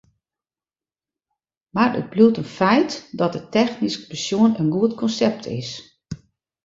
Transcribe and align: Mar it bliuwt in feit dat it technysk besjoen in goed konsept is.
Mar 1.75 1.91
it 2.01 2.11
bliuwt 2.11 2.39
in 2.43 2.51
feit 2.57 2.91
dat 3.19 3.35
it 3.39 3.51
technysk 3.57 4.01
besjoen 4.11 4.57
in 4.61 4.73
goed 4.75 4.93
konsept 5.01 5.43
is. 5.59 5.69